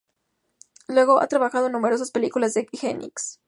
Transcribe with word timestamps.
Luego, 0.87 1.21
ha 1.21 1.27
trabajado 1.27 1.67
en 1.67 1.73
numerosas 1.73 2.09
películas 2.09 2.55
de 2.55 2.67
Jenkins. 2.73 3.39